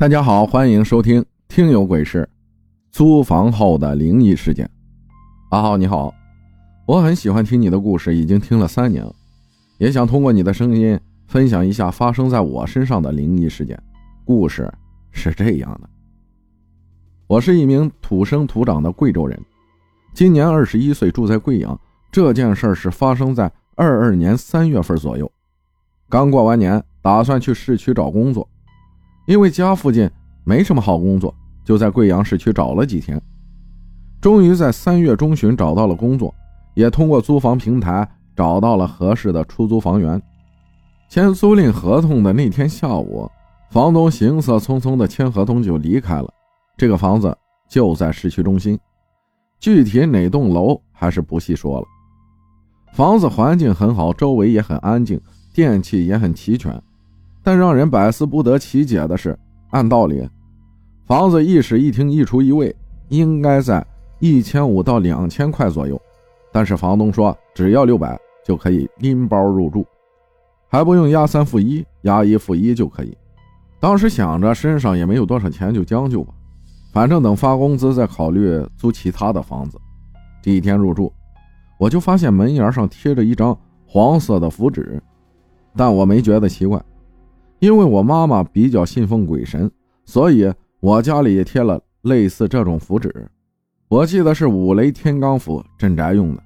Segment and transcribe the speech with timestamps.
[0.00, 2.22] 大家好，欢迎收听《听有鬼事》，
[2.90, 4.66] 租房后的灵异事件。
[5.50, 6.14] 阿浩你好，
[6.86, 9.14] 我很喜欢听你的故事，已经听了三年了，
[9.76, 13.78] 也想通过你的声音分享一下发生在我身上的灵异事件。
[14.24, 14.72] 故事
[15.10, 15.90] 是这样的：
[17.26, 19.38] 我是一名土生土长的贵州人，
[20.14, 21.78] 今年二十一岁，住在贵阳。
[22.10, 25.30] 这件事是发生在二二年三月份左右，
[26.08, 28.48] 刚过完年，打算去市区找工作。
[29.30, 30.10] 因为家附近
[30.42, 31.32] 没什么好工作，
[31.64, 33.22] 就在贵阳市区找了几天，
[34.20, 36.34] 终于在三月中旬找到了工作，
[36.74, 38.04] 也通过租房平台
[38.34, 40.20] 找到了合适的出租房源。
[41.08, 43.30] 签租赁合同的那天下午，
[43.70, 46.28] 房东行色匆匆的签合同就离开了。
[46.76, 47.32] 这个房子
[47.68, 48.76] 就在市区中心，
[49.60, 51.86] 具体哪栋楼还是不细说了。
[52.94, 55.20] 房子环境很好，周围也很安静，
[55.54, 56.82] 电器也很齐全。
[57.42, 59.38] 但让人百思不得其解的是，
[59.70, 60.28] 按道理，
[61.06, 62.74] 房子一室一厅一厨一卫
[63.08, 63.84] 应该在
[64.18, 66.00] 一千五到两千块左右，
[66.52, 69.86] 但是房东说只要六百就可以拎包入住，
[70.68, 73.16] 还不用押三付一，押一付一就可以。
[73.80, 76.34] 当时想着身上也没有多少钱，就将就吧，
[76.92, 79.80] 反正等发工资再考虑租其他的房子。
[80.42, 81.10] 第一天入住，
[81.78, 85.02] 我就发现门檐上贴着一张黄色的符纸，
[85.74, 86.78] 但我没觉得奇怪。
[87.60, 89.70] 因为我妈妈比较信奉鬼神，
[90.06, 93.30] 所以我家里也贴了类似这种符纸。
[93.88, 96.42] 我记得是五雷天罡符镇宅用的，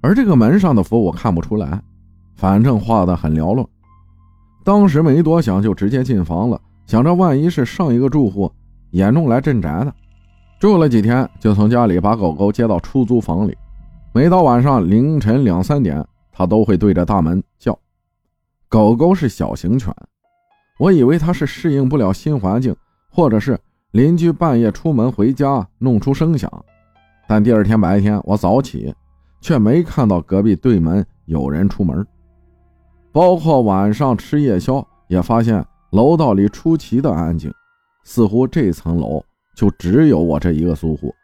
[0.00, 1.80] 而这个门上的符我看不出来，
[2.34, 3.64] 反正画的很缭乱。
[4.64, 8.50] 当时没多想，就直接进房了，想着万一是上一个住户
[8.90, 9.94] 眼中来镇宅的。
[10.58, 13.56] 住了几天，就从家里把狗狗接到出租房里。
[14.12, 17.78] 每到晚上凌晨两三点，它都会对着大门叫。
[18.68, 19.94] 狗狗是小型犬。
[20.82, 22.74] 我以为他是适应不了新环境，
[23.08, 23.56] 或者是
[23.92, 26.50] 邻居半夜出门回家弄出声响。
[27.28, 28.92] 但第二天白天我早起，
[29.40, 32.04] 却没看到隔壁对门有人出门。
[33.12, 37.48] 包括晚上吃夜宵，也发现楼道里出奇的安静，
[38.02, 41.14] 似乎这层楼就只有我这一个租户。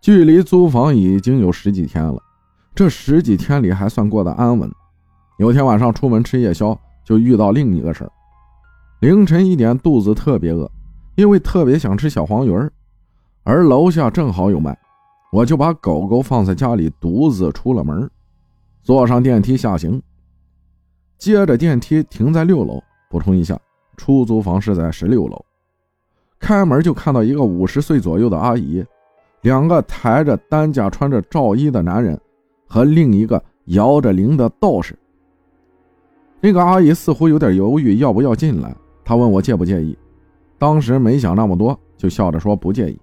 [0.00, 2.20] 距离租房已经有十几天了，
[2.74, 4.68] 这十几天里还算过得安稳。
[5.38, 6.76] 有天晚上出门吃夜宵。
[7.08, 8.12] 就遇到另一个事儿，
[9.00, 10.70] 凌晨一点，肚子特别饿，
[11.14, 12.70] 因为特别想吃小黄鱼儿，
[13.44, 14.78] 而楼下正好有卖，
[15.32, 18.10] 我就把狗狗放在家里，独自出了门，
[18.82, 20.02] 坐上电梯下行。
[21.16, 23.58] 接着电梯停在六楼，补充一下，
[23.96, 25.42] 出租房是在十六楼。
[26.38, 28.84] 开门就看到一个五十岁左右的阿姨，
[29.40, 32.20] 两个抬着担架、穿着罩衣的男人，
[32.66, 34.94] 和另一个摇着铃的道士。
[36.40, 38.74] 那个阿姨似乎有点犹豫，要不要进来？
[39.04, 39.96] 她问我介不介意。
[40.56, 43.00] 当时没想那么多，就笑着说不介意。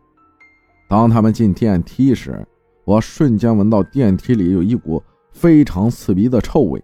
[0.88, 2.46] 当他们进电梯时，
[2.84, 5.02] 我瞬间闻到电梯里有一股
[5.32, 6.84] 非常刺鼻的臭味，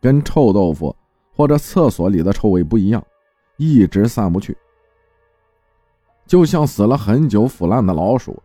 [0.00, 0.94] 跟臭豆腐
[1.36, 3.04] 或者厕所里的臭味不一样，
[3.56, 4.56] 一直散不去，
[6.26, 8.40] 就像死了很久腐烂的老鼠。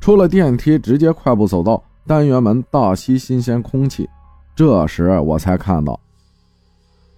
[0.00, 4.08] 出了电梯，直接快步走到单元门，大吸新鲜空气。
[4.54, 5.98] 这时我才看到。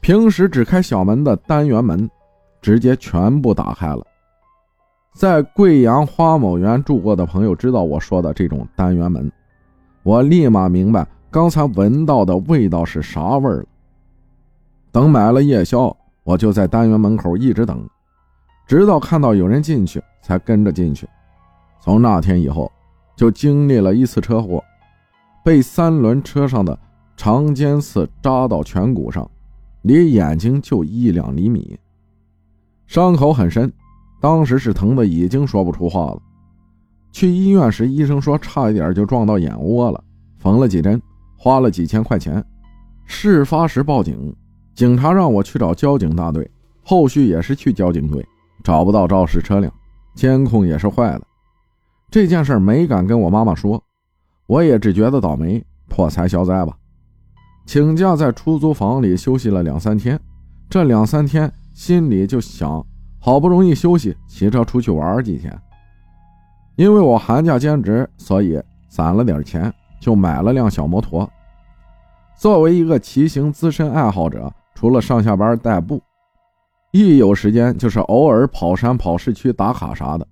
[0.09, 2.09] 平时只开小门的单元门，
[2.63, 4.03] 直接全部打开了。
[5.13, 9.31] 在贵阳花某园住过的朋友知道我说的这种单元门，
[10.03, 13.67] 我立马明白刚才闻到的味道是啥味儿了。
[14.91, 15.95] 等买了夜宵，
[16.25, 17.87] 我就在单元门口一直等，
[18.67, 21.07] 直到看到有人进去，才跟着进去。
[21.83, 22.73] 从那天以后，
[23.15, 24.65] 就经历了一次车祸，
[25.45, 26.79] 被三轮车上的
[27.15, 29.31] 长尖刺扎到颧骨上。
[29.83, 31.79] 离眼睛就一两厘米，
[32.87, 33.73] 伤口很深，
[34.21, 36.23] 当时是疼的已经说不出话了。
[37.13, 40.03] 去医院时，医生说差一点就撞到眼窝了，
[40.39, 41.01] 缝了几针，
[41.37, 42.45] 花了几千块钱。
[43.07, 44.35] 事发时报警，
[44.75, 46.49] 警察让我去找交警大队，
[46.83, 48.25] 后续也是去交警队，
[48.63, 49.73] 找不到肇事车辆，
[50.15, 51.23] 监控也是坏的。
[52.11, 53.83] 这件事没敢跟我妈妈说，
[54.47, 56.78] 我也只觉得倒霉，破财消灾吧。
[57.69, 60.19] 请假在出租房里休息了两三天，
[60.71, 62.83] 这两三天心里就想，
[63.21, 65.55] 好不容易休息，骑车出去玩几天。
[66.77, 69.71] 因为我寒假兼职，所以攒了点钱，
[70.01, 71.31] 就买了辆小摩托。
[72.39, 76.01] 作为一个骑行资深爱好者，除了上下班代步，
[76.93, 80.27] 一有时间就是偶尔跑山、跑市区打卡啥的。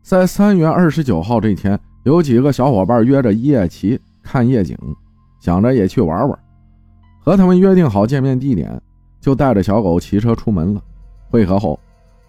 [0.00, 4.74] 在三月二十九号这天，有几个小伙伴约着夜骑看夜景。
[5.42, 6.38] 想着也去玩玩，
[7.18, 8.80] 和他们约定好见面地点，
[9.20, 10.80] 就带着小狗骑车出门了。
[11.30, 11.80] 会合后，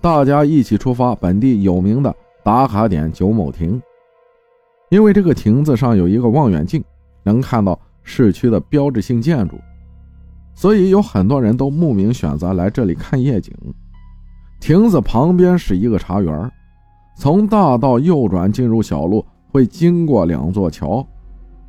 [0.01, 2.11] 大家一起出发本地有名的
[2.41, 3.79] 打卡点九某亭。
[4.89, 6.83] 因为这个亭子上有一个望远镜，
[7.21, 9.59] 能看到市区的标志性建筑，
[10.55, 13.53] 所以有很多人都慕名选择来这里看夜景。
[14.59, 16.51] 亭子旁边是一个茶园，
[17.15, 21.07] 从大道右转进入小路，会经过两座桥。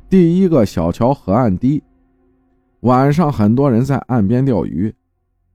[0.07, 1.81] 第一个小桥河岸低，
[2.81, 4.93] 晚上很多人在岸边钓鱼，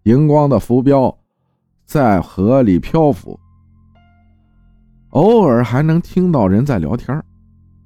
[0.03, 1.17] 荧光的浮标
[1.85, 3.39] 在河里漂浮，
[5.11, 7.23] 偶尔还能听到人在聊天。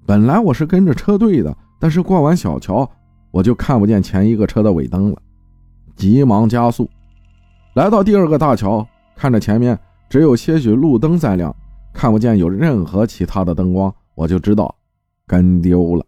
[0.07, 2.91] 本来我是跟着车队的，但是过完小桥，
[3.31, 5.19] 我就看不见前一个车的尾灯了，
[5.95, 6.89] 急忙加速。
[7.75, 9.79] 来到第二个大桥，看着前面
[10.09, 11.55] 只有些许路灯在亮，
[11.93, 14.75] 看不见有任何其他的灯光，我就知道
[15.27, 16.07] 跟丢了。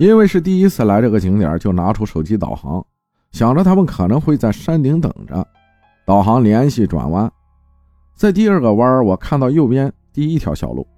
[0.00, 2.82] 因为是第一次来这个景点，就拿出手机导航，
[3.32, 5.46] 想着他们可能会在山顶等着。
[6.06, 7.30] 导航联系转弯，
[8.14, 10.88] 在第二个弯我看到右边第一条小路。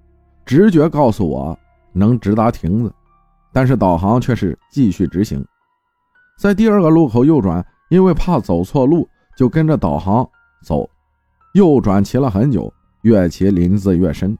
[0.47, 1.59] 直觉告诉我
[1.93, 2.95] 能直达亭子，
[3.53, 5.45] 但是导航却是继续直行。
[6.39, 10.25] 在第二个路口右转，因为怕走错路，就跟着导航
[10.63, 10.89] 走。
[11.55, 14.39] 右转骑了很久，越骑林子越深。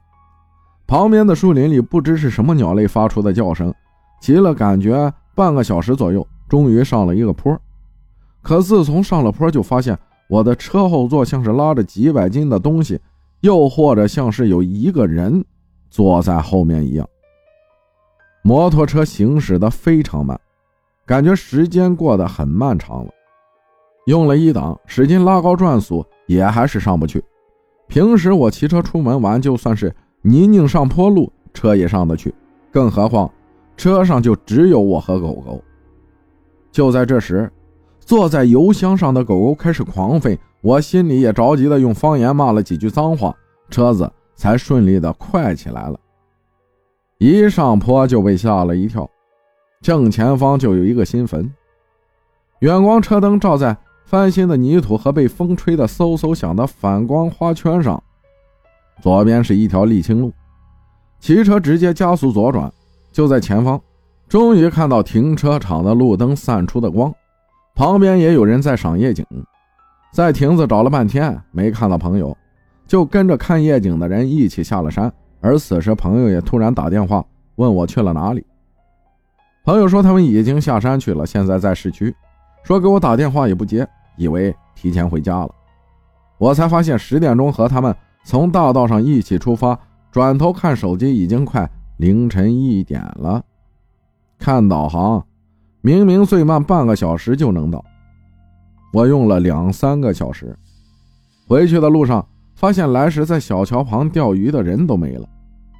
[0.87, 3.73] 旁边的树林里不知是什么鸟类发出的叫声。
[4.23, 7.59] 骑了感觉半个小时左右，终于上了一个坡。
[8.41, 9.99] 可自从上了坡，就发现
[10.29, 12.97] 我的车后座像是拉着几百斤的东西，
[13.41, 15.43] 又或者像是有一个人。
[15.89, 17.05] 坐在后面一样，
[18.43, 20.39] 摩托车行驶的非常慢，
[21.05, 23.11] 感觉时间过得很漫长了。
[24.05, 27.21] 用了一档，使劲拉高转速，也还是上不去。
[27.89, 32.33] 平时我骑车出门玩，就算是泥泞上坡路，车也上得去，
[32.71, 33.29] 更何况
[33.83, 35.61] 车上就只有我和狗狗。
[36.71, 37.51] 就在这时，
[37.99, 43.35] 坐在油箱上的狗狗开始狂吠，我心里也着急的用方言骂了几句脏话，
[43.69, 44.09] 车子。
[44.35, 45.99] 才顺利的快起来了，
[47.19, 49.07] 一上坡就被吓了一跳，
[49.79, 51.53] 正前方就有一个新坟，
[52.59, 58.01] 远光车灯照在翻新的泥土和被风吹的嗖嗖响的反光花圈上，
[59.01, 60.33] 左边是一条沥青路，
[61.19, 62.73] 骑车直接加速左转，
[63.13, 63.79] 就在前方，
[64.27, 67.13] 终于看到停车场的路灯散出的光，
[67.75, 69.25] 旁边也有人在赏夜景，
[70.11, 72.35] 在亭子找了半天没看到朋友。
[72.85, 77.23] 就跟着看夜景的人一起下了山，而此时朋友也突然打电话
[77.55, 78.45] 问我去了哪里。
[79.63, 82.13] 朋友说他们已经下山去了，现在在市区，
[82.61, 83.87] 说给我打电话也不接，
[84.17, 85.49] 以为提前回家了。
[86.37, 87.95] 我才发现十点钟和他们
[88.25, 89.79] 从大道上一起出发，
[90.11, 91.67] 转头看手机已经快
[92.03, 93.41] 凌晨一点了。
[94.37, 95.25] 看导航，
[95.79, 97.81] 明明最慢半个小时就能到，
[98.91, 100.53] 我用了两三个小时。
[101.47, 102.27] 回去的路上。
[102.55, 105.27] 发现来时在小桥旁钓鱼的人都没了，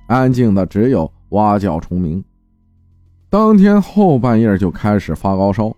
[0.08, 2.22] 安静的只有蛙叫虫鸣。
[3.30, 5.72] 当天后半夜就开始发高烧，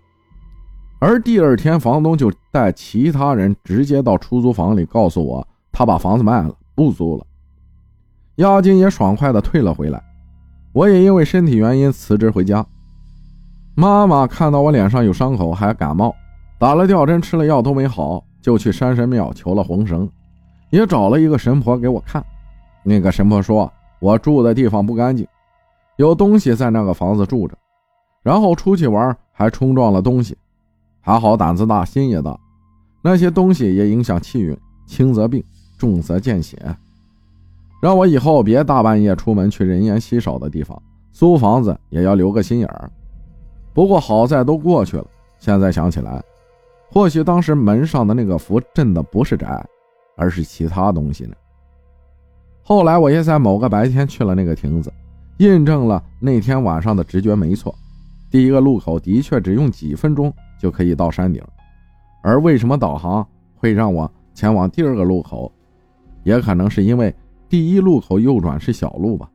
[0.98, 7.26] 而第二天房东就带其他人直接到出租房里告诉我，他把房子卖了，不租了，
[8.36, 10.02] 押金也爽快的退了回来。
[10.76, 12.62] 我也因为身体原因辞职回家。
[13.74, 16.14] 妈妈看到我脸上有伤口，还感冒，
[16.58, 20.06] 打了吊针，吃了药都没好，就去山神庙求了红绳。
[20.68, 22.22] 也找了一个神婆给我看，
[22.84, 25.26] 那个神婆说我住的地方不干净，
[25.96, 27.56] 有东西在那个房子住着，
[28.22, 30.36] 然后出去玩还冲撞了东西，
[31.00, 32.38] 还好胆子大心也大，
[33.00, 34.54] 那些东西也影响气运，
[34.84, 35.42] 轻则病，
[35.78, 36.58] 重则见血，
[37.80, 40.80] 让我以后别大半夜出门去人烟稀少的地方，
[41.12, 42.90] 租房子也要留个心眼儿。
[43.72, 45.06] 不过好在都过去了，
[45.38, 46.22] 现在想起来，
[46.90, 49.64] 或许当时门上的那个符镇的不是宅。
[50.18, 51.36] 而是其他东西呢。
[52.62, 54.90] 后来我也在某个白天去了那个亭子，
[55.36, 57.74] 印证了那天晚上的直觉没错。
[58.30, 61.44] 第一个路口的确只用几分钟就可以到山顶，
[62.22, 65.52] 而为什么导航会让我前往第二个路口，
[66.24, 67.14] 也可能是因为
[67.48, 69.30] 第一路口右转是小路吧。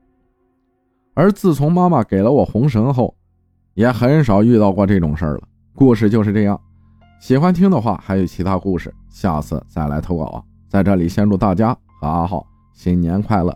[1.14, 3.14] 而自从妈妈给了我红绳后，
[3.74, 5.42] 也很少遇到过这种事儿了。
[5.76, 6.60] 故事就是这样，
[7.20, 10.44] 喜欢听的话还有其他故事，下次再来投稿。
[10.68, 13.56] 在这里，先祝大家和阿浩新年快乐！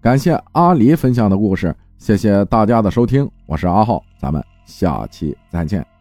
[0.00, 5.91] 感谢阿离分享的故事，谢谢大家的收听，我是阿浩，咱们下期再见。